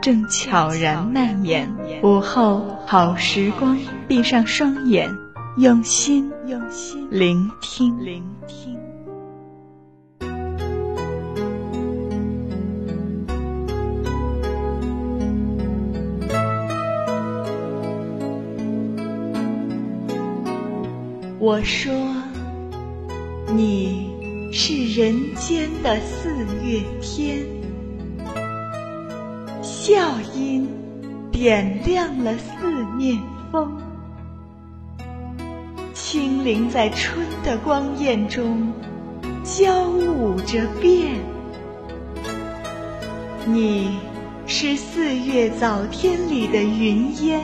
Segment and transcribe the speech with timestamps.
[0.00, 1.68] 正悄然蔓延，
[2.02, 5.10] 午后好时光，闭上双眼，
[5.56, 8.78] 用心用心聆听聆听。
[21.40, 21.92] 我说，
[23.54, 24.10] 你
[24.52, 26.30] 是人间的四
[26.62, 27.57] 月天。
[29.88, 30.68] 笑音
[31.32, 33.18] 点亮了四面
[33.50, 33.74] 风，
[35.94, 38.70] 轻灵在春的光艳中
[39.42, 41.12] 交舞着变。
[43.46, 43.98] 你
[44.46, 47.40] 是四月早天里的云烟，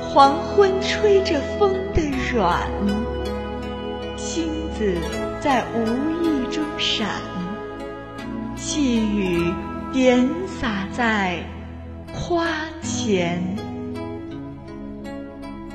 [0.00, 2.00] 黄昏吹着风的
[2.32, 2.70] 软，
[4.16, 4.44] 星
[4.78, 4.94] 子
[5.40, 5.82] 在无
[6.22, 7.20] 意中闪，
[8.54, 9.52] 细雨。
[9.92, 11.40] 点洒在
[12.12, 12.46] 花
[12.80, 13.56] 前，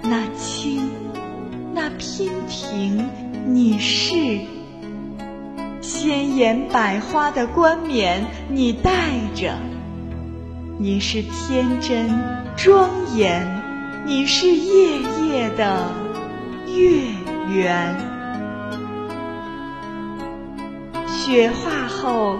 [0.02, 0.90] 那青，
[1.74, 3.10] 那娉婷，
[3.46, 4.40] 你是
[5.82, 8.92] 鲜艳百花的冠冕，你戴
[9.34, 9.56] 着；
[10.80, 12.10] 你是天真
[12.56, 13.46] 庄严，
[14.06, 15.92] 你是夜夜的
[16.74, 17.02] 月
[17.54, 17.98] 圆。
[21.06, 22.40] 雪化后。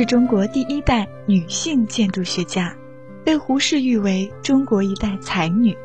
[0.00, 2.74] 是中国第一代女性建筑学家，
[3.22, 5.76] 被胡适誉为中国一代才女。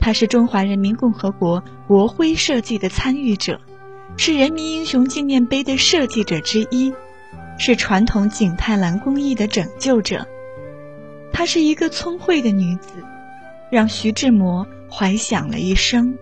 [0.00, 3.60] 她是中华人民共和国国徽设计的参与者，
[4.16, 6.92] 是人民英雄纪念碑的设计者之一，
[7.56, 10.26] 是传统景泰蓝工艺的拯救者。
[11.32, 12.94] 她是一个聪慧的女子，
[13.70, 16.18] 让徐志摩怀想了一生，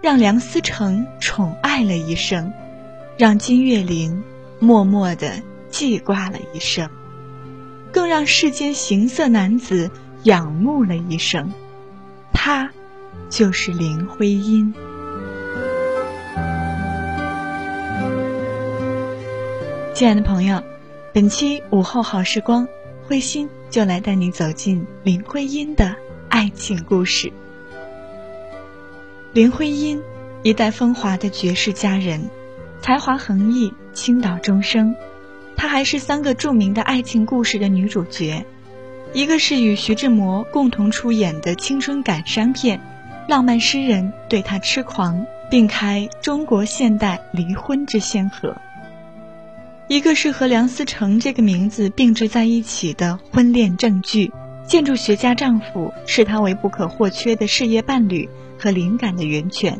[0.00, 2.50] 让梁思成宠爱了一生，
[3.18, 4.24] 让金岳霖
[4.58, 5.42] 默默的。
[5.70, 6.90] 记挂了一生，
[7.92, 9.90] 更让世间行色男子
[10.24, 11.52] 仰慕了一生。
[12.32, 12.70] 他，
[13.28, 14.74] 就是林徽因。
[19.94, 20.62] 亲爱的朋友，
[21.12, 22.66] 本期午后好时光，
[23.06, 25.94] 慧心就来带你走进林徽因的
[26.28, 27.32] 爱情故事。
[29.32, 30.00] 林徽因，
[30.42, 32.30] 一代风华的绝世佳人，
[32.80, 34.96] 才华横溢，倾倒众生。
[35.60, 38.46] 她还是三个著名的爱情故事的女主角，
[39.12, 42.80] 一个是与徐志摩共同出演的青春感伤片，
[43.28, 48.54] 浪漫诗人对她痴狂，并开中国现代离婚之先河；
[49.86, 54.28] 一个是和梁思成这个名字并置在一起的婚恋正剧
[54.66, 59.78] 《建筑学家丈夫视她为不可或缺的事业伴侣和灵感的源泉。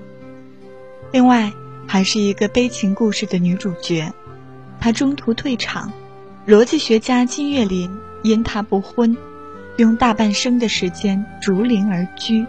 [1.10, 1.50] 另外，
[1.88, 4.12] 还是一个悲情故事的女主角，
[4.80, 5.92] 他中途退场，
[6.46, 9.16] 逻辑学家金岳霖因他不婚，
[9.76, 12.46] 用大半生的时间逐林而居，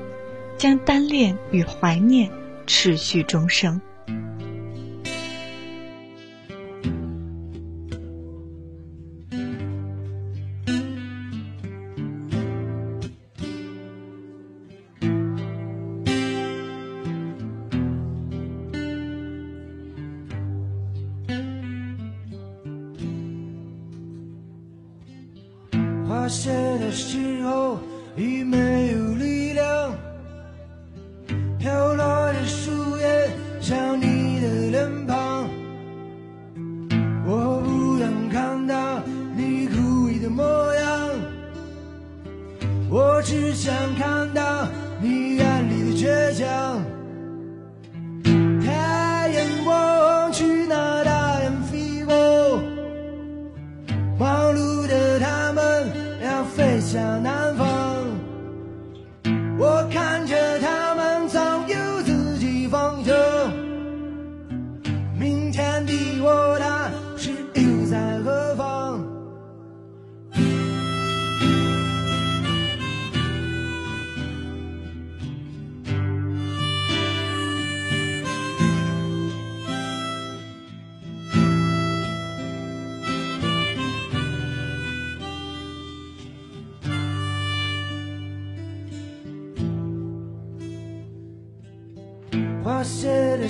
[0.57, 2.31] 将单恋与怀念
[2.65, 3.81] 持续终生。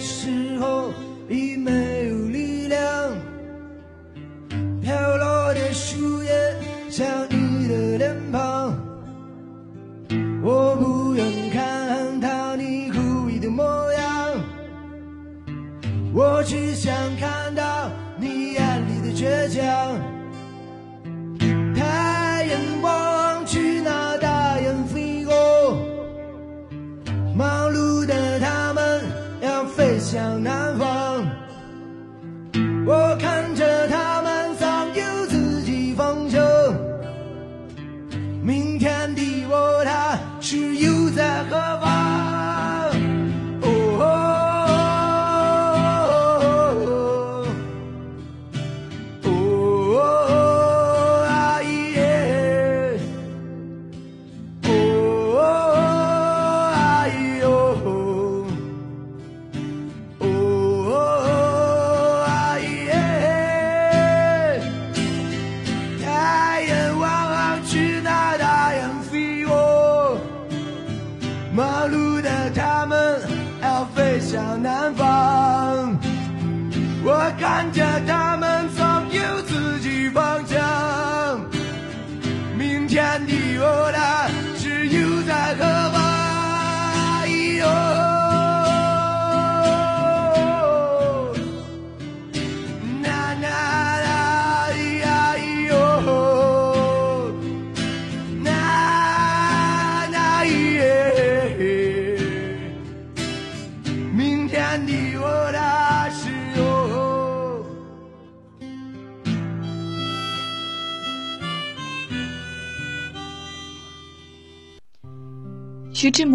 [0.01, 0.50] 是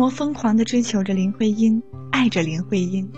[0.09, 3.11] 疯狂地追求着林徽因，爱着林徽因，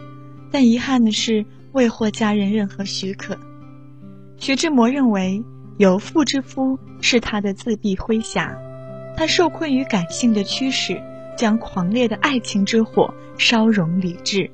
[0.51, 3.39] 但遗憾的是未获家人任何许可。
[4.37, 5.43] 徐志摩认为
[5.79, 8.57] 有妇之夫是他的自闭麾下，
[9.17, 11.01] 他受困于感性的驱使，
[11.37, 14.51] 将狂烈的爱情之火烧融理智，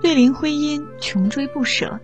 [0.00, 2.00] 对林徽因穷追不舍。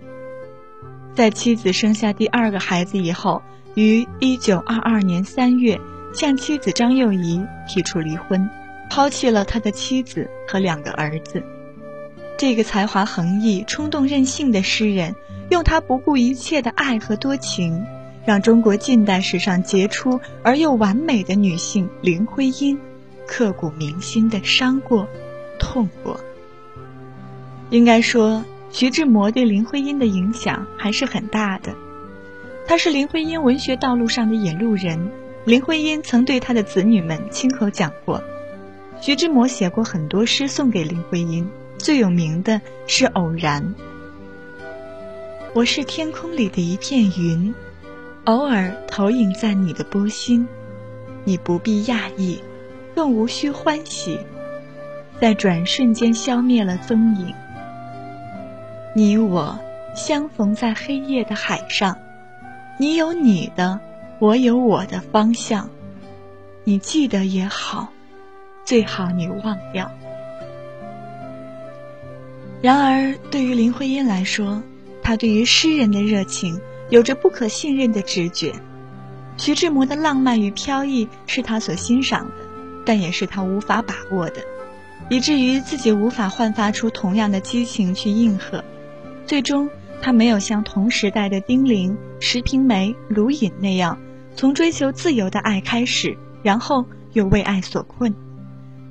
[1.14, 3.42] 在妻子生下第二个孩子以后，
[3.74, 5.80] 于一九二二年三月
[6.14, 8.48] 向妻子张幼仪提出离婚。
[8.90, 11.42] 抛弃了他的妻子和两个儿子，
[12.36, 15.14] 这个才华横溢、冲动任性的诗人，
[15.48, 17.86] 用他不顾一切的爱和多情，
[18.26, 22.76] 让中国近代史上杰出而又完美的女性林徽因，
[23.28, 25.06] 刻骨铭心的伤过、
[25.60, 26.18] 痛过。
[27.70, 31.72] 应该说，徐志摩对林徽因的影响还是很大的。
[32.66, 35.10] 他是林徽因文学道路上的引路人。
[35.44, 38.20] 林徽因曾对他的子女们亲口讲过。
[39.00, 43.62] 徐志摩写过很多诗送给林徽因，最有名的是《偶然》。
[45.54, 47.54] 我是天空里的一片云，
[48.24, 50.46] 偶尔投影在你的波心，
[51.24, 52.42] 你不必讶异，
[52.94, 54.18] 更无需欢喜，
[55.18, 57.34] 在转瞬间消灭了踪影。
[58.94, 59.58] 你我
[59.96, 61.96] 相逢在黑夜的海上，
[62.78, 63.80] 你有你的，
[64.18, 65.70] 我有我的方向。
[66.64, 67.88] 你记得也好，
[68.70, 69.90] 最好你忘掉。
[72.62, 74.62] 然而，对于林徽因来说，
[75.02, 78.52] 她对于诗人的热情有着不可信任的直觉。
[79.36, 82.34] 徐志摩的浪漫与飘逸是他所欣赏的，
[82.86, 84.44] 但也是他无法把握的，
[85.08, 88.62] 以至于自己无法焕发出同样的激情去应和。
[89.26, 89.68] 最终，
[90.00, 93.98] 他没有像同时代的丁玲、石平梅、卢隐那样，
[94.36, 98.14] 从追求自由的爱开始，然后又为爱所困。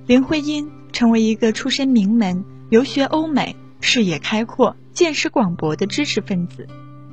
[0.09, 6.65] 林徽因成为一个出身名门、游学欧美、视野开阔、见识广博的知识分子。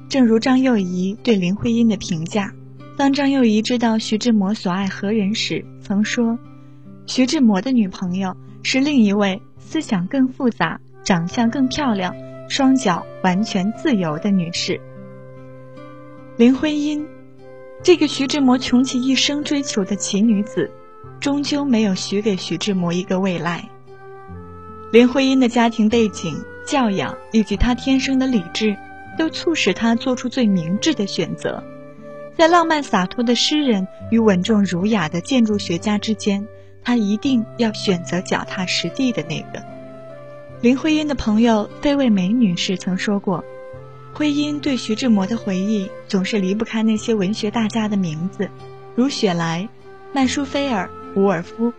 [0.09, 2.55] 正如张幼仪对林徽因的评价。
[2.97, 6.39] 当张幼仪知道徐志摩所爱何人时，曾说
[7.07, 12.17] ：“徐志摩的女朋友是另一位思想更复杂、长相更漂亮、
[12.49, 14.81] 双脚完全自由的女士。”
[16.39, 17.07] 林徽因，
[17.83, 20.71] 这个徐志摩穷其一生追求的奇女子，
[21.21, 23.69] 终究没有许给徐志摩一个未来。
[24.93, 26.37] 林徽因的家庭背景、
[26.67, 28.77] 教养以及她天生的理智，
[29.19, 31.63] 都促使她做出最明智的选择。
[32.37, 36.47] 在浪漫洒脱的诗人与稳重儒雅的建筑学家之间，
[36.85, 39.65] 她一定要选择脚踏实地的那个。
[40.61, 43.45] 林徽因的朋友费慰梅女士曾说过，
[44.13, 48.49] 徽因对徐志摩的回忆总是离不开那些文学大家的名字，
[48.95, 49.69] 如雪莱、
[50.13, 51.73] 曼殊菲尔、伍尔夫。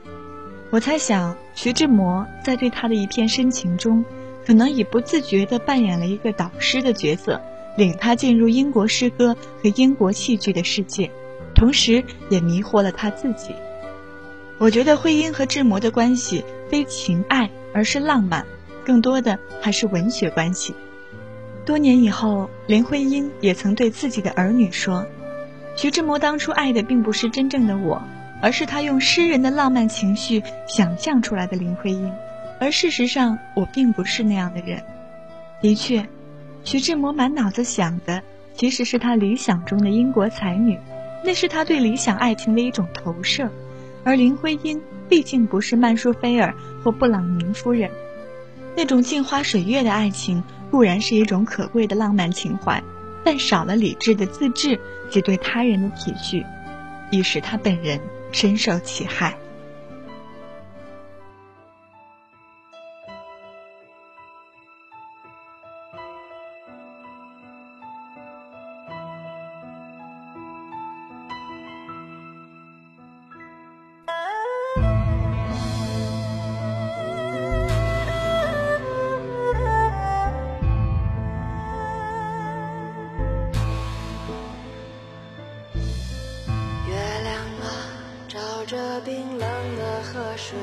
[0.72, 4.04] 我猜想，徐志摩在对他的一片深情中，
[4.46, 7.42] 可能已不自觉地扮演了一个导师的角色。
[7.78, 11.12] 领他进入英国诗歌和英国戏剧的世界，
[11.54, 13.54] 同时也迷惑了他自己。
[14.58, 18.44] 我觉得徽因和志摩的关系非情爱，而是浪漫，
[18.84, 20.74] 更多的还是文学关系。
[21.66, 25.06] 多年以后，林徽因也曾对自己的儿女说
[25.78, 28.02] ：“徐志摩当初爱的并不是真正的我，
[28.42, 32.12] 而是他用诗人的浪漫情绪想象出来的林徽因。
[32.60, 34.84] 而事实上，我并不是那样的人。”
[35.62, 36.06] 的确。
[36.64, 38.22] 徐志摩满脑子想的
[38.54, 40.78] 其实是他理想中的英国才女，
[41.24, 43.50] 那是他对理想爱情的一种投射。
[44.04, 46.54] 而林徽因毕竟不是曼殊菲尔
[46.84, 47.90] 或布朗宁夫人，
[48.76, 52.84] 那种镜花水月的爱情固然是一种可贵的浪漫情怀，
[53.24, 54.78] 但少了理智的自制
[55.10, 56.46] 及对他人的体恤，
[57.12, 57.98] 亦使他本人
[58.40, 59.47] 深受其害。
[90.50, 90.56] 这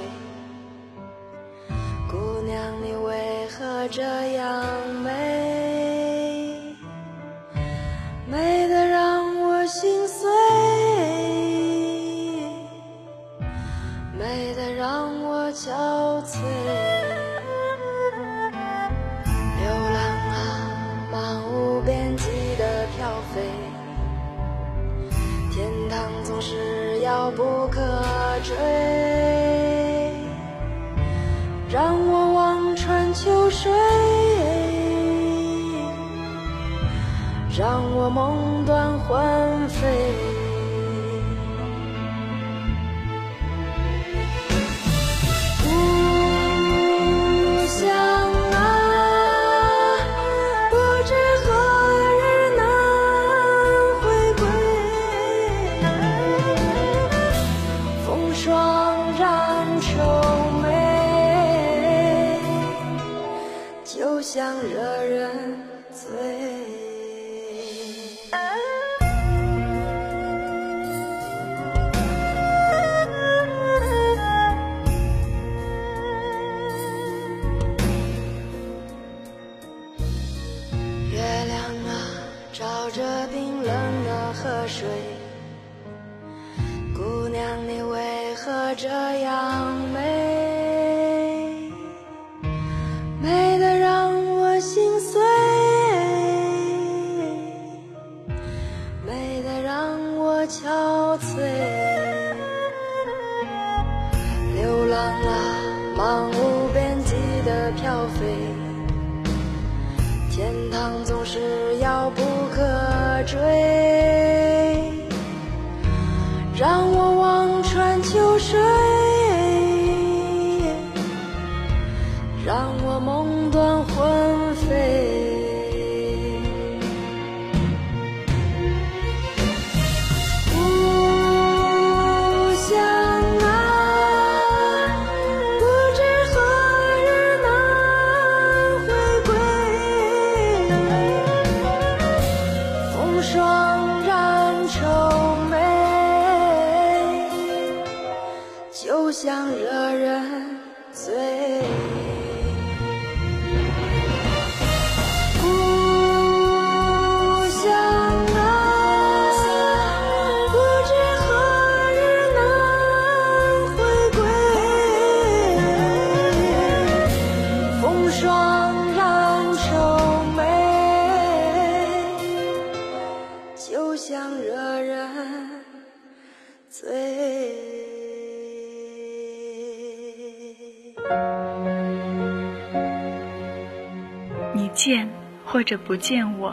[185.55, 186.53] 或者不见我，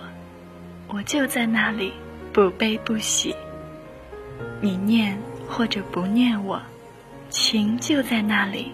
[0.87, 1.91] 我就在那里，
[2.31, 3.35] 不悲不喜。
[4.61, 5.17] 你念
[5.47, 6.61] 或者不念我，
[7.27, 8.73] 情就在那里，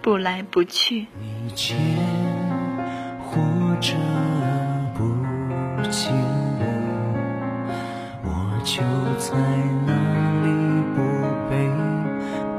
[0.00, 1.06] 不来不去。
[1.20, 1.76] 你见
[3.20, 3.36] 或
[3.82, 3.92] 者
[4.96, 5.04] 不
[5.90, 6.10] 见
[6.58, 8.80] 我，我就
[9.18, 9.36] 在
[9.86, 9.92] 那
[10.40, 10.48] 里
[10.94, 11.02] 不
[11.50, 11.68] 悲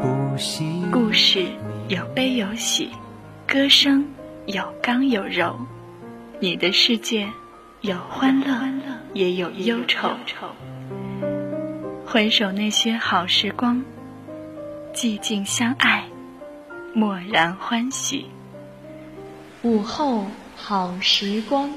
[0.04, 0.84] 不喜。
[0.92, 1.48] 故事
[1.88, 2.92] 有悲有喜，
[3.48, 4.06] 歌声
[4.46, 5.60] 有刚有柔。
[6.39, 7.27] 你的世界
[7.82, 8.46] 有欢乐，
[9.13, 10.12] 也有忧愁。
[12.06, 13.84] 回首那些好时光，
[14.94, 16.03] 寂静相爱，
[16.94, 18.27] 默然欢喜。
[19.64, 21.72] 午后好时光，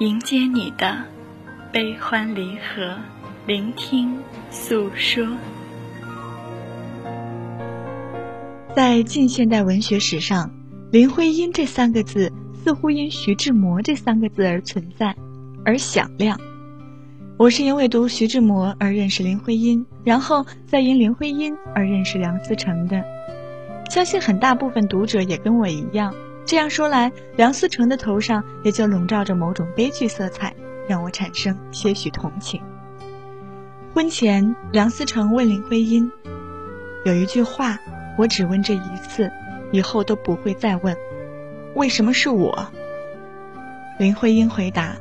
[0.00, 1.04] 迎接你的
[1.72, 2.94] 悲欢离合，
[3.46, 4.18] 聆听
[4.50, 5.26] 诉说。
[8.76, 10.50] 在近现代文学史上，
[10.92, 12.30] 林徽因这三个字
[12.68, 15.16] 似乎因徐志摩这三个字而存在，
[15.64, 16.38] 而响亮。
[17.38, 23.02] 我是因为读徐志摩而认识林徽因，然后再因林徽因而认识梁思成的。
[23.88, 26.14] 相信很大部分读者也跟我一样。
[26.44, 30.54] 这样说来，梁思成的头上也就笼罩着某种悲剧色彩，
[30.86, 32.60] 让我产生些许同情。
[33.94, 36.12] 婚前，梁思成问林徽因
[37.06, 37.78] ：“有一句话，
[38.18, 39.32] 我只问这一次，
[39.72, 40.94] 以后都不会再问，
[41.74, 42.68] 为什么是我？”
[43.98, 44.96] 林徽因回答：“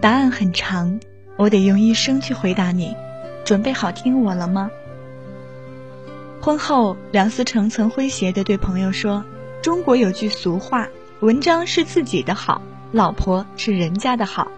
[0.00, 1.00] 答案很长。”
[1.36, 2.94] 我得用一生去回答你，
[3.46, 4.70] 准备好听我了吗？
[6.38, 9.24] 婚后，梁思成曾诙谐地对朋友说
[9.62, 10.86] ：“中国有句俗话，
[11.20, 12.60] 文章是自己的好，
[12.92, 14.52] 老婆是人家的好。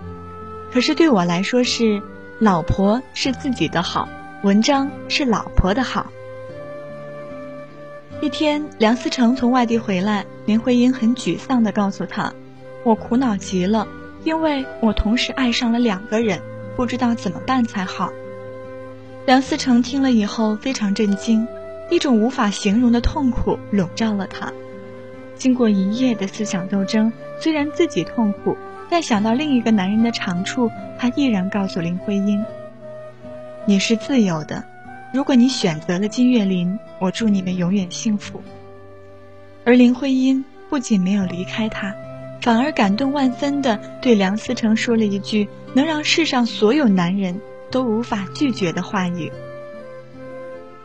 [0.72, 2.02] 可是对我来说是，
[2.40, 4.08] 老婆是自己的好，
[4.42, 6.10] 文章是老婆的好。”
[8.22, 12.32] 一天，梁思成从外地回来，林徽因很沮丧地告诉他
[12.86, 13.84] ：“我苦恼极了，
[14.22, 16.40] 因为我同时爱上了两个人。”
[16.76, 18.12] 不知道怎么办才好。
[19.26, 21.46] 梁思成听了以后非常震惊，
[21.90, 24.52] 一种无法形容的痛苦笼罩了他。
[25.34, 28.56] 经过一夜的思想斗争，虽然自己痛苦，
[28.88, 32.42] 但想到另一个男人的长处，他毅然告诉林徽因
[33.66, 34.64] ：“你是自由的，
[35.12, 38.42] 如果你选择了金岳霖，我祝你们永远幸福。”
[39.64, 41.94] 而林徽因不仅没有离开他。
[42.40, 49.30] 反而感动万分的对梁思成说了一句能让世上所有男人都无法拒绝的话语：“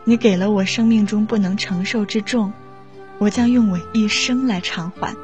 [0.06, 2.54] 你给了我生命中不能承受之重，
[3.18, 5.16] 我将用我一生来偿还。”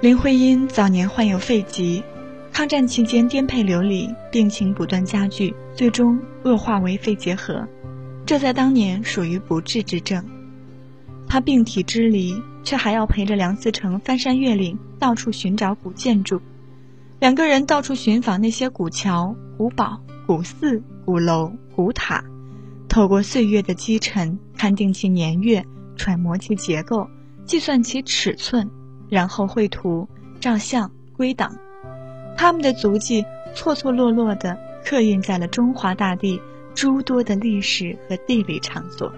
[0.00, 2.04] 林徽因早年患有肺疾，
[2.52, 7.66] 抗战期间颠沛流离，病情不断加剧，最终恶化为肺结核，
[8.26, 10.24] 这在当年属于不治之症。
[11.26, 12.42] 他病体支离。
[12.62, 16.42] 却还要陪着梁思成翻山越岭，到处寻找古建筑。
[17.18, 22.22] 两个人到处寻访那些古桥、古堡、古寺、古楼、古塔，
[22.86, 25.64] 透过岁月的积尘，勘定其年月，
[25.96, 27.08] 揣摩其结构，
[27.46, 28.68] 计算其尺寸，
[29.08, 30.06] 然后绘图、
[30.38, 31.56] 照相、归档。
[32.36, 36.40] 他们的足迹错错落落地刻印在了中华大地
[36.74, 39.12] 诸多的历史和地理场所。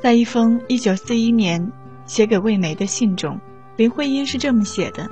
[0.00, 1.72] 在一封1941年。
[2.08, 3.38] 写给魏梅的信中，
[3.76, 5.06] 林徽因是这么写的：“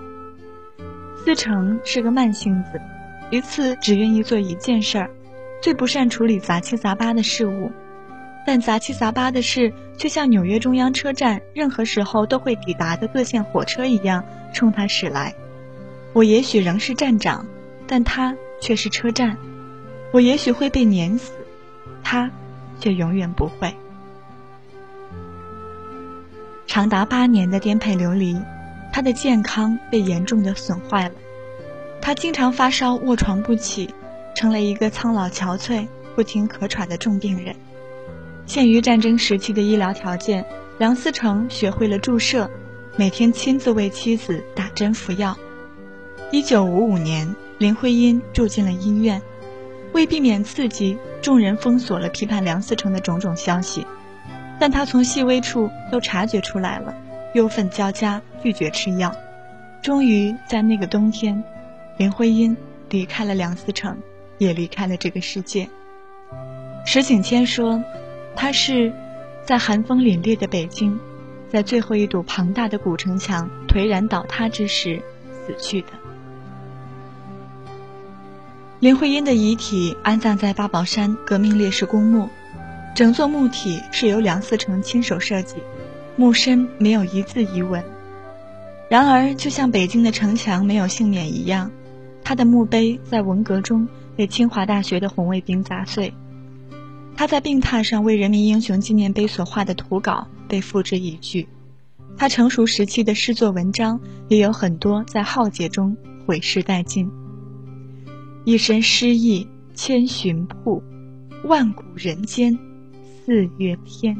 [1.22, 2.80] 思成是个慢性子，
[3.30, 5.10] 一次只愿意做一件事儿，
[5.60, 7.70] 最不善处理杂七杂八的事物。
[8.46, 14.24] 但杂七杂八的事却像纽约中央车站任何时候都会抵达的各线火车一样
[14.54, 15.34] 冲他驶来。
[16.16, 17.46] 我也许仍是站长，
[17.86, 19.36] 但他却是车站。
[20.12, 21.34] 我也许会被碾死，
[22.02, 22.30] 他
[22.80, 23.74] 却永远不会。
[26.66, 28.40] 长达八年的颠沛流离，
[28.94, 31.14] 他的健康被严重的损坏了。
[32.00, 33.92] 他经常发烧，卧床不起，
[34.34, 37.54] 成了一个苍老憔悴、不停咳喘的重病人。
[38.46, 40.46] 限于战争时期的医疗条件，
[40.78, 42.50] 梁思成学会了注射，
[42.96, 45.36] 每天亲自为妻子打针服药。
[46.32, 49.22] 一九五五年，林徽因住进了医院，
[49.92, 53.86] 为避免刺激，众人封锁了批判梁思成的种种消息，
[54.58, 56.94] 但他从细微处都察觉出来了，
[57.34, 59.14] 忧愤交加，拒绝吃药。
[59.82, 61.42] 终于在那个冬天，
[61.96, 62.56] 林徽因
[62.90, 63.96] 离开了梁思成，
[64.38, 65.68] 也离开了这个世界。
[66.84, 67.82] 石景谦说。
[68.38, 68.92] 他是
[69.46, 71.00] 在寒风凛冽的北京，
[71.48, 75.00] 在最后一堵庞大的古城墙颓然倒塌之时
[75.32, 75.88] 死去的。
[78.78, 82.28] 林徽因的遗体安葬在八宝山革命烈士公墓，
[82.94, 85.56] 整座墓体是由梁思成亲手设计，
[86.14, 87.82] 墓身没有一字遗文。
[88.90, 91.70] 然而，就像北京的城墙没有幸免一样，
[92.22, 96.12] 他的墓碑在文革中被清华大学的红卫兵砸碎。
[97.16, 101.48] 他在病榻上为人民英雄纪念碑所画的图稿被付之一炬，
[102.18, 107.10] 他成熟时期的诗作文章也有很多在浩劫中毁尸殆尽。
[108.46, 110.80] 一身诗意千寻瀑，
[111.46, 112.56] 万古人间
[113.02, 114.16] 四月天。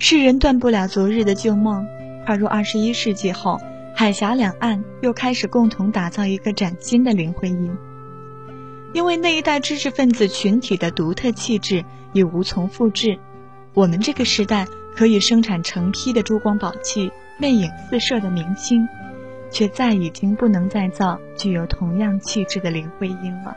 [0.00, 1.86] 世人断不了昨日的旧梦，
[2.26, 3.60] 跨入二十一世纪后，
[3.94, 7.70] 海峡两岸又开始共同打造一个崭新的林徽因。
[8.92, 13.16] 因为那一代知识分子群体的独特气质已无从复制，
[13.72, 14.66] 我们这个时代
[14.96, 18.84] 可以生产成批的珠光宝气、魅影四射的明星，
[19.50, 23.56] 却再已经不能再造具有同样气质的林徽因了。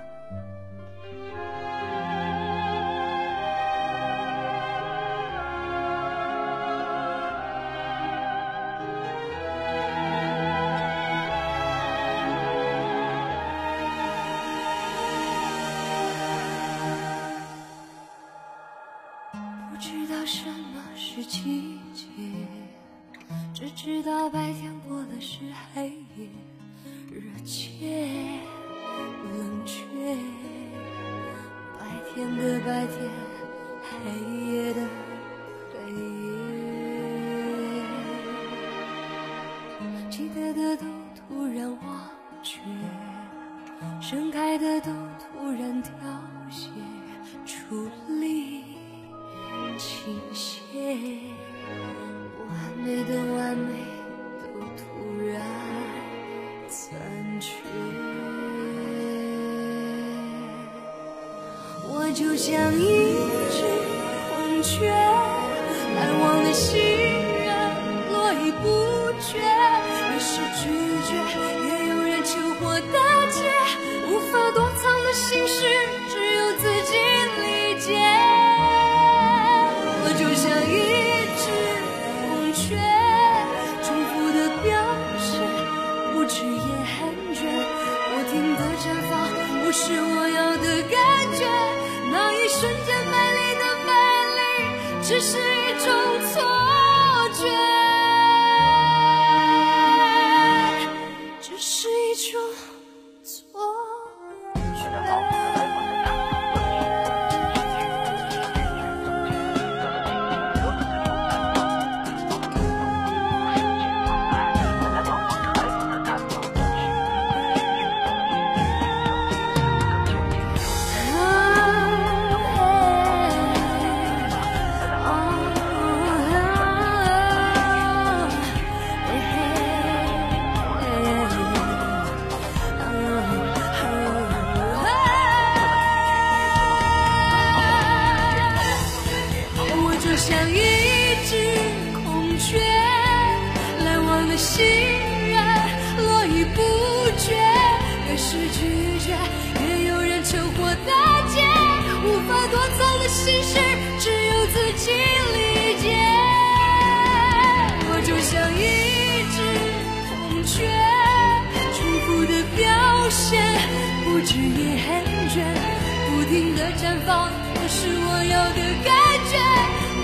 [167.53, 168.89] 不是我要的感
[169.29, 169.33] 觉。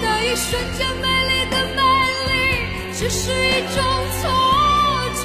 [0.02, 1.82] 那一瞬间美丽的美
[2.26, 2.32] 丽，
[2.94, 3.34] 只是一
[3.74, 3.78] 种
[4.20, 4.22] 错
[5.22, 5.24] 觉。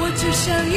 [0.00, 0.72] 我只想一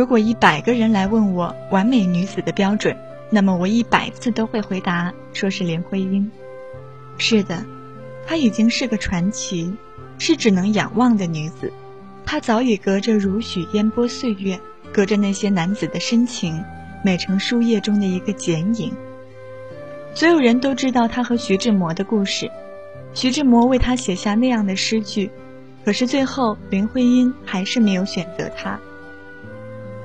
[0.00, 2.96] 如果一百个人来问我完美女子的标准，
[3.28, 6.30] 那么我一百次都会回答说是林徽因。
[7.18, 7.66] 是的，
[8.26, 9.70] 她已经是个传奇，
[10.16, 11.70] 是只能仰望的女子。
[12.24, 14.58] 她早已隔着如许烟波岁月，
[14.90, 16.64] 隔着那些男子的深情，
[17.04, 18.94] 美成书页中的一个剪影。
[20.14, 22.50] 所有人都知道她和徐志摩的故事，
[23.12, 25.30] 徐志摩为她写下那样的诗句，
[25.84, 28.80] 可是最后林徽因还是没有选择她。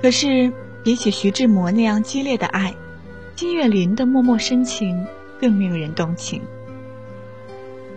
[0.01, 0.51] 可是，
[0.83, 2.73] 比起徐志摩那样激烈的爱，
[3.35, 5.05] 金岳霖的默默深情
[5.41, 6.41] 更令人动情。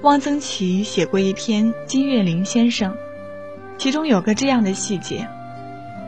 [0.03, 2.93] 汪曾祺写过一篇《金岳霖先生》，
[3.77, 5.29] 其中有个这样的细节，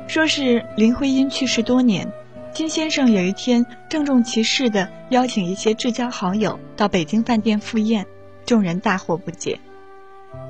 [0.07, 2.11] 说是林徽因去世多年，
[2.55, 8.07] 金先生有一天郑重其事地邀请一些至交好友到北京饭店赴宴，
[8.47, 9.59] 众人大惑不解。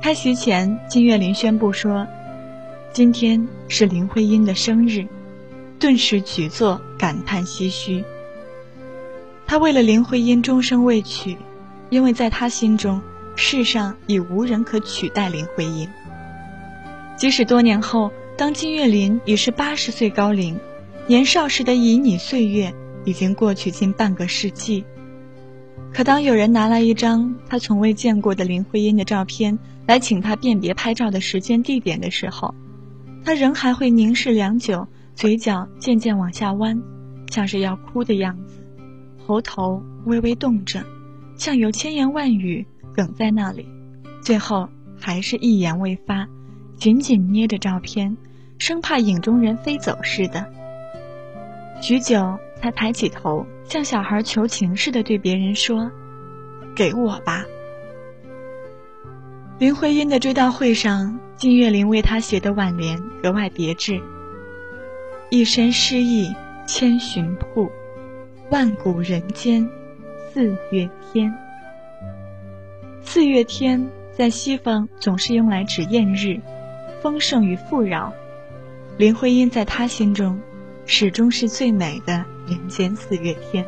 [0.00, 2.06] 开席前，金岳霖宣布说
[2.92, 5.06] ：“今天是林徽因的生日。”
[5.80, 8.04] 顿时举座感叹唏嘘。
[9.46, 11.38] 他为了林徽因终生未娶，
[11.88, 13.00] 因为在他心中，
[13.34, 15.88] 世上已无人可取代林徽因。
[17.16, 20.60] 即使多年后，当金岳霖已是八十岁高龄，
[21.06, 22.74] 年少时的旖旎岁月
[23.06, 24.84] 已经过去近半个世纪，
[25.94, 32.54] 可当有人拿来一张他从未见过的林徽因的照片来请他辨别拍照的时间地点的时候，
[33.24, 34.86] 他仍还会凝视良久。
[35.20, 36.82] 嘴角渐渐往下弯，
[37.28, 38.58] 像是要哭的样子，
[39.26, 40.82] 喉头微微动着，
[41.36, 43.68] 像有千言万语哽在那里，
[44.22, 44.66] 最后
[44.98, 46.26] 还是一言未发，
[46.74, 48.16] 紧紧捏着照片，
[48.56, 50.50] 生怕影中人飞走似的。
[51.82, 55.90] 许久，才抬起头，像小孩求情似的对别人说
[56.74, 57.44] ：“给我吧。”
[59.60, 64.00] 林徽因的追悼会上，金岳霖为她写的挽联格外别致。
[65.32, 66.34] 一身诗意
[66.66, 67.70] 千寻瀑，
[68.50, 69.64] 万古人间
[70.28, 71.32] 四月天。
[73.00, 76.40] 四月天在西方总是用来指艳日、
[77.00, 78.12] 丰盛与富饶。
[78.98, 80.36] 林徽因在他心中，
[80.84, 83.64] 始终是最美的人间四月天。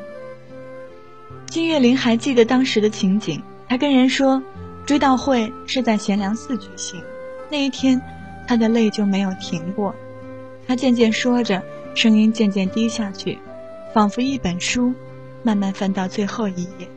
[1.46, 4.42] 金岳霖还记得当时的情景，他跟人说，
[4.84, 7.00] 追悼会是在贤良寺举行。
[7.48, 8.02] 那一天，
[8.48, 9.94] 他的泪就没有停过。
[10.72, 11.62] 他渐渐说着，
[11.94, 13.38] 声音渐渐低下去，
[13.92, 14.94] 仿佛一本书
[15.42, 16.88] 慢慢翻到最后一页。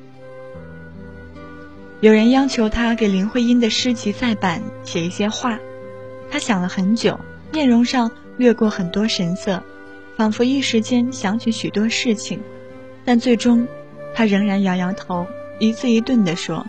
[1.99, 5.59] 有人要求他给林徽因的诗集再版，写一些话。
[6.31, 7.19] 他想了很久，
[7.51, 9.61] 面容上掠过很多神色，
[10.15, 12.39] 仿佛一时间想起许多事情，
[13.03, 13.67] 但最终，
[14.13, 15.27] 他仍然摇摇头，
[15.59, 16.65] 一字一顿地说：“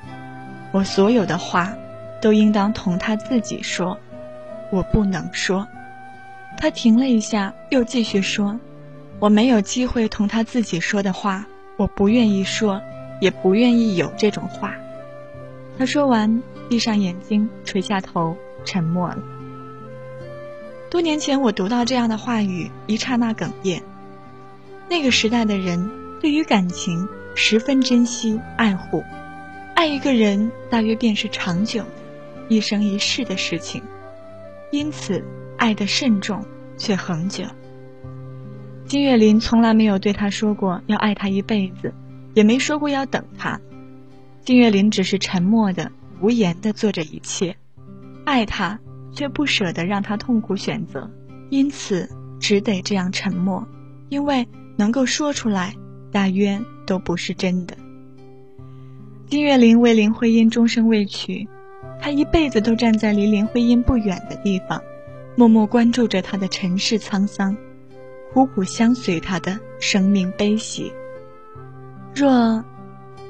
[0.75, 1.73] 我所有的话，
[2.21, 3.97] 都应当同他自己说，
[4.73, 5.69] 我不能说。”
[6.59, 8.59] 他停了一下，又继续说
[9.21, 12.81] ：“我没有机会同他自己说的话，我不愿意说，
[13.21, 14.75] 也不愿意有这种话。”
[15.79, 19.19] 他说完，闭上眼睛，垂下头，沉默了。
[20.88, 23.83] 多年前，我读到这样的话语，一刹那哽咽。
[24.88, 25.90] 那个时代的人
[26.21, 29.05] 对于感情十分珍惜爱护，
[29.75, 31.85] 爱一个人大约便是长久、
[32.49, 33.83] 一生一世的事情，
[34.71, 35.23] 因此。
[35.59, 36.45] 爱得慎重，
[36.77, 37.45] 却恒久。
[38.87, 41.92] 金岳霖从来没有对他说过要爱他一辈子，
[42.35, 43.61] 也没说过要等他。
[44.45, 45.90] 金岳霖只是沉默的、
[46.21, 47.57] 无言的做着一切，
[48.25, 48.79] 爱他
[49.12, 51.11] 却不舍得让他痛苦选择，
[51.51, 53.66] 因此只得这样沉默。
[54.09, 55.75] 因为能够说出来，
[56.12, 57.77] 大约都不是真的。
[59.27, 61.49] 金岳霖为林徽因终生未娶，
[62.01, 64.81] 他一辈子都站在离林徽因不远的地方，
[65.38, 67.55] 默默关注着他的尘世沧桑，
[68.33, 70.90] 苦苦相随他的生命悲喜。
[72.14, 72.64] 若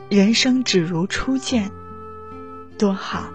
[0.09, 1.69] 人生只如初见，
[2.79, 3.29] 多好。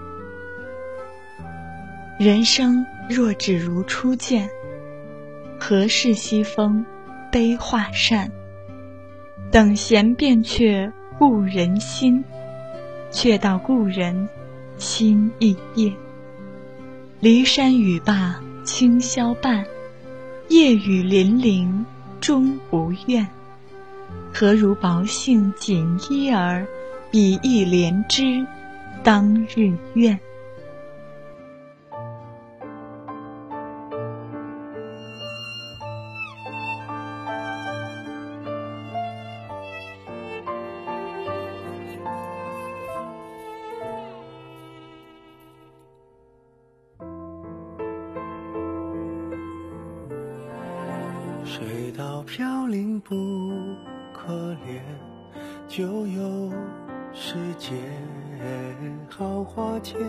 [2.18, 4.50] 人生若只如初见，
[5.60, 6.86] 何事西风
[7.30, 8.32] 悲画扇？
[9.52, 12.24] 等闲变却故人心，
[13.12, 14.30] 却道故人
[14.78, 15.94] 心亦厌。
[17.22, 19.66] 骊山语罢清宵半，
[20.50, 21.86] 夜雨霖铃
[22.20, 23.28] 终无怨。
[24.34, 26.66] 何如薄幸锦衣儿，
[27.10, 28.46] 比翼连枝
[29.04, 30.18] 当日愿。
[51.92, 53.16] 谁道飘零不
[54.14, 54.80] 可怜，
[55.68, 56.50] 就有
[57.12, 57.74] 世界
[59.10, 60.00] 好花田。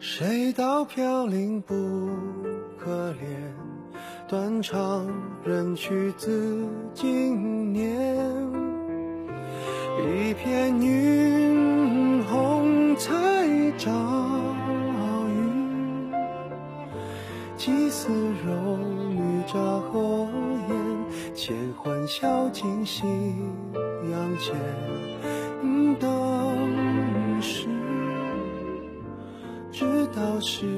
[0.00, 2.10] 谁道飘零不
[2.76, 3.16] 可怜，
[4.26, 5.06] 断肠
[5.44, 8.16] 人去自经年。
[10.00, 13.12] 一片云红才
[13.78, 13.92] 照
[17.96, 18.10] 丝
[18.44, 18.76] 柔
[19.10, 20.28] 绿乍和
[20.68, 20.74] 烟，
[21.32, 23.06] 千欢笑尽夕
[24.10, 24.52] 阳前。
[26.00, 27.68] 当时
[29.70, 30.73] 知道是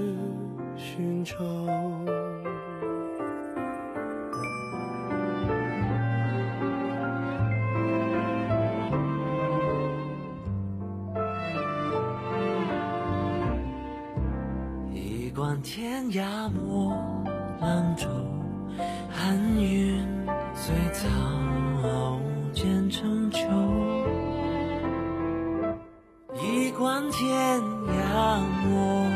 [28.16, 29.07] 涯莫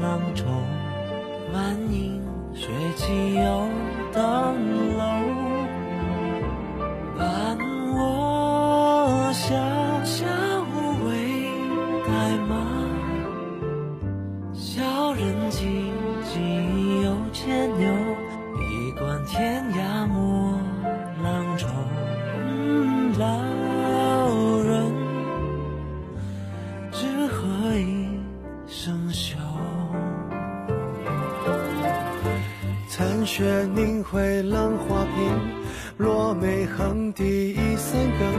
[0.00, 0.44] 浪舟，
[1.52, 2.20] 满影
[2.52, 2.66] 水
[2.96, 3.68] 起又
[4.12, 4.83] 登
[34.14, 35.28] 回浪花瓶，
[35.96, 38.32] 落梅横笛一三更，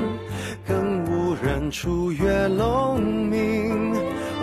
[0.65, 3.93] 更无人处月胧明。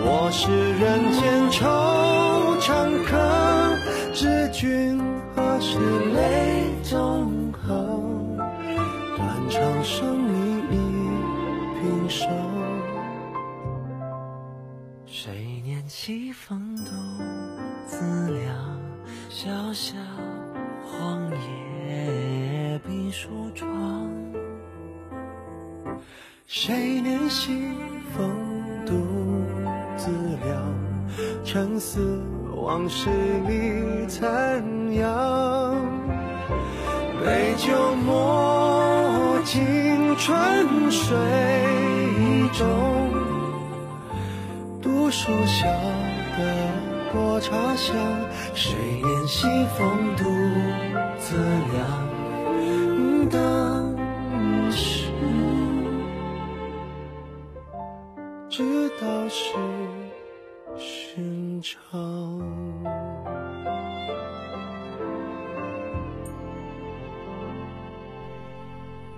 [0.05, 1.65] 我是人间惆
[2.61, 3.17] 怅客，
[4.13, 5.01] 知君
[5.35, 5.79] 何时
[6.15, 7.32] 泪纵
[32.73, 33.11] 往事
[33.47, 35.77] 里残阳。
[37.23, 41.15] 杯酒莫尽春水
[42.55, 42.67] 中，
[44.81, 45.67] 读书晓
[46.39, 47.95] 得过茶香。
[48.55, 50.25] 谁念西风独
[51.19, 51.37] 自
[51.75, 52.02] 凉？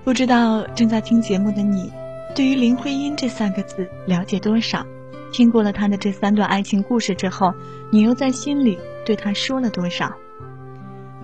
[0.04, 1.90] 不知道正在听节目的你，
[2.34, 4.84] 对于林徽因这三个字了解多少？
[5.32, 7.54] 听过了她的这三段爱情故事之后，
[7.90, 10.12] 你又在心里对她说了多少？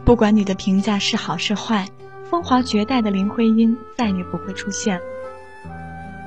[0.02, 1.86] 不管你的评价是好是坏，
[2.24, 4.98] 风华绝代的林徽因再也不会出现。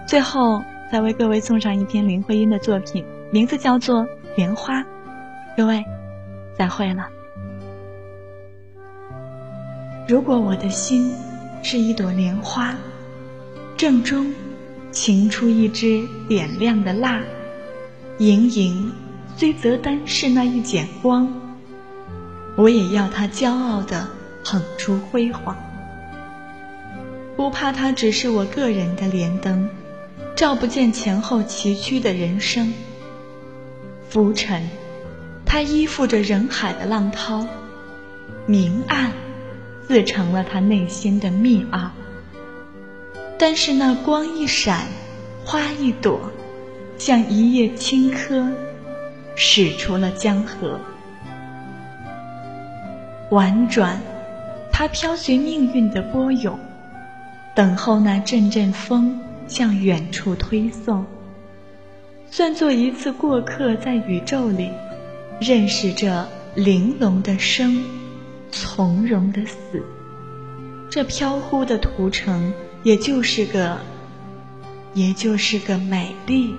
[0.08, 4.02] 最后，再为各位送上一篇林徽因的作品，名字叫做
[4.36, 4.80] 《莲花》。
[5.58, 5.84] 各位，
[6.56, 7.08] 再会了。
[10.08, 11.12] 如果我的心
[11.64, 12.76] 是一朵莲花，
[13.78, 14.34] 正中
[14.92, 17.24] 擎出一支点亮的蜡，
[18.20, 18.92] 盈盈
[19.38, 21.34] 虽则单是那一剪光，
[22.58, 24.08] 我也要它骄傲地
[24.44, 25.58] 捧出辉煌。
[27.36, 29.70] 不怕它只是我个人的莲灯，
[30.36, 32.74] 照不见前后崎岖的人生。
[34.10, 34.70] 浮沉，
[35.46, 37.48] 它依附着人海的浪涛；
[38.46, 39.12] 明暗，
[39.88, 41.92] 自成了他内心的密奥。
[43.38, 44.88] 但是那光一闪，
[45.44, 46.32] 花一朵，
[46.98, 48.52] 像一叶青稞，
[49.36, 50.80] 驶出了江河。
[53.30, 54.00] 婉转，
[54.72, 56.58] 它飘随命运的波涌，
[57.56, 61.06] 等候那阵阵风向远处推送。
[62.30, 64.70] 算作一次过客，在宇宙里
[65.42, 67.84] 认识这玲珑的生，
[68.54, 69.84] 从容的死。
[70.90, 73.80] 这飘忽的屠城，也就是个，
[74.94, 76.56] 也就是个美丽、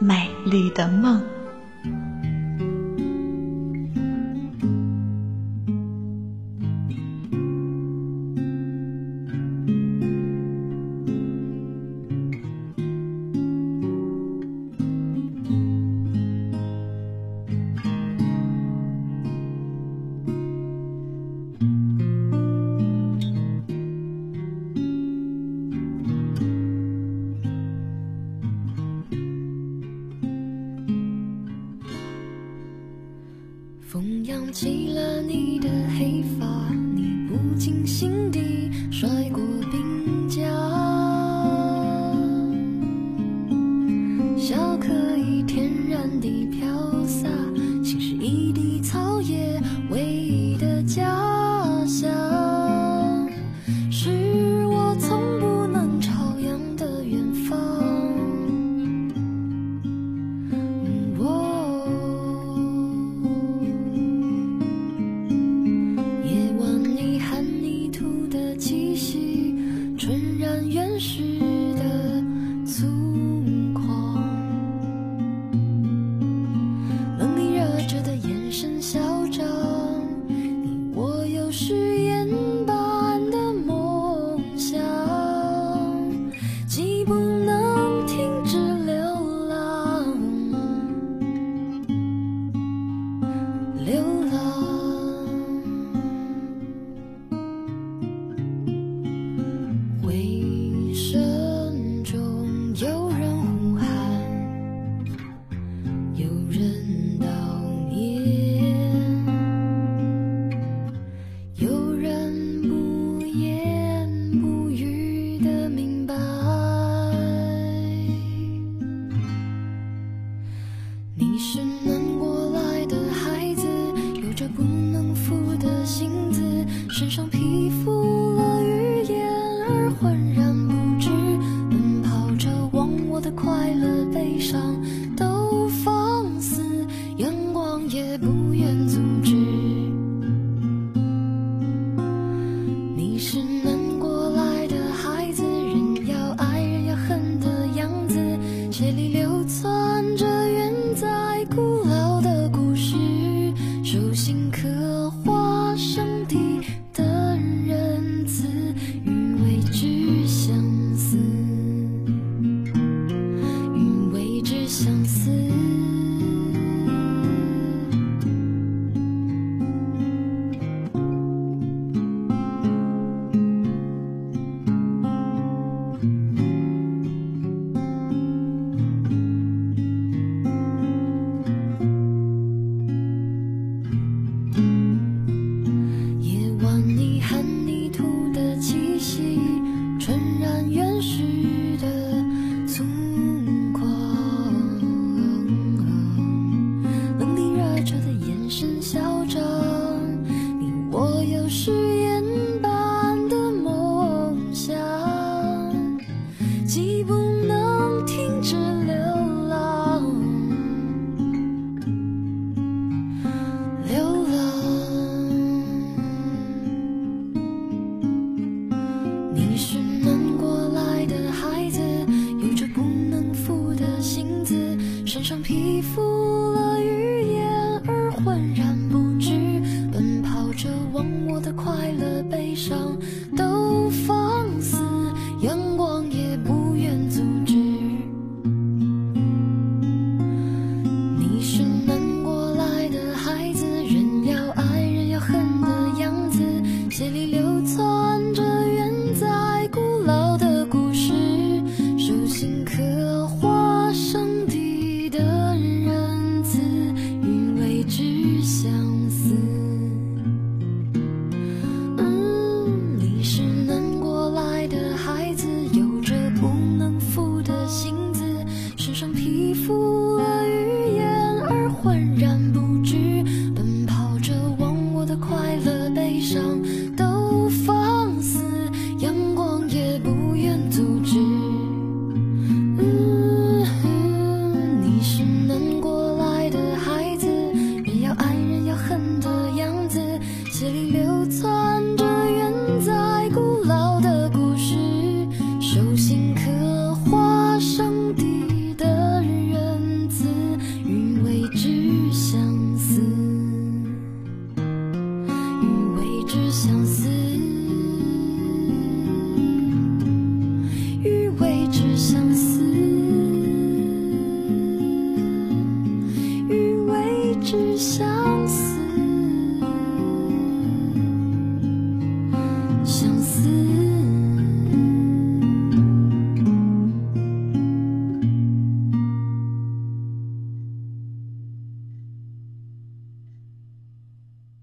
[0.00, 1.22] 美丽的梦。